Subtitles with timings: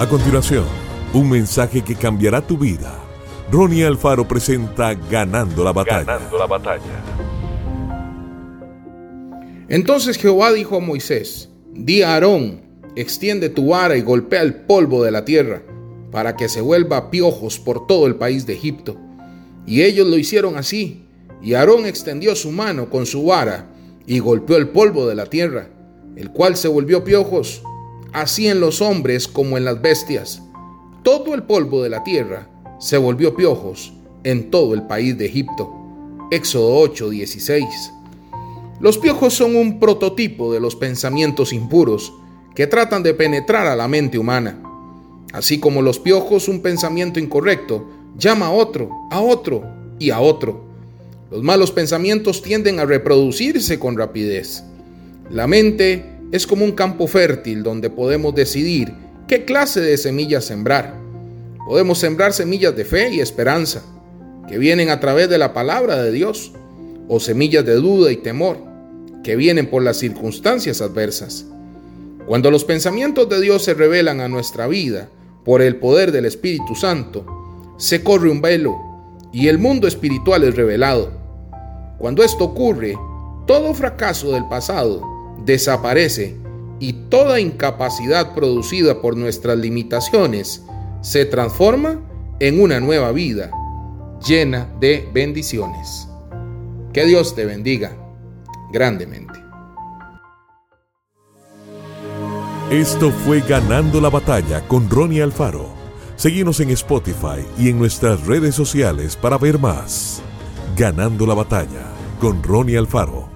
[0.00, 0.64] A continuación,
[1.12, 2.98] un mensaje que cambiará tu vida.
[3.52, 6.04] Ronnie Alfaro presenta Ganando la batalla.
[6.04, 7.04] Ganando la batalla.
[9.68, 12.62] Entonces Jehová dijo a Moisés, di a Aarón,
[12.96, 15.60] extiende tu vara y golpea el polvo de la tierra,
[16.10, 18.96] para que se vuelva piojos por todo el país de Egipto.
[19.66, 21.04] Y ellos lo hicieron así,
[21.42, 23.66] y Aarón extendió su mano con su vara
[24.06, 25.68] y golpeó el polvo de la tierra,
[26.16, 27.62] el cual se volvió piojos,
[28.12, 30.42] así en los hombres como en las bestias.
[31.02, 33.92] Todo el polvo de la tierra se volvió piojos
[34.24, 35.72] en todo el país de Egipto.
[36.30, 37.92] Éxodo 8:16.
[38.80, 42.12] Los piojos son un prototipo de los pensamientos impuros
[42.54, 44.58] que tratan de penetrar a la mente humana.
[45.32, 47.86] Así como los piojos, un pensamiento incorrecto
[48.16, 49.62] llama a otro, a otro
[49.98, 50.64] y a otro.
[51.30, 54.64] Los malos pensamientos tienden a reproducirse con rapidez.
[55.30, 58.92] La mente es como un campo fértil donde podemos decidir
[59.26, 60.94] qué clase de semillas sembrar.
[61.66, 63.82] Podemos sembrar semillas de fe y esperanza,
[64.48, 66.52] que vienen a través de la palabra de Dios,
[67.08, 68.58] o semillas de duda y temor,
[69.24, 71.46] que vienen por las circunstancias adversas.
[72.26, 75.08] Cuando los pensamientos de Dios se revelan a nuestra vida
[75.44, 77.26] por el poder del Espíritu Santo,
[77.76, 78.76] se corre un velo
[79.32, 81.10] y el mundo espiritual es revelado.
[81.98, 82.96] Cuando esto ocurre,
[83.46, 86.36] todo fracaso del pasado desaparece
[86.78, 90.64] y toda incapacidad producida por nuestras limitaciones
[91.02, 92.00] se transforma
[92.40, 93.50] en una nueva vida
[94.26, 96.08] llena de bendiciones.
[96.92, 97.96] Que Dios te bendiga
[98.72, 99.40] grandemente.
[102.70, 105.68] Esto fue Ganando la Batalla con Ronnie Alfaro.
[106.16, 110.22] Seguimos en Spotify y en nuestras redes sociales para ver más.
[110.76, 111.86] Ganando la Batalla
[112.20, 113.29] con Ronnie Alfaro.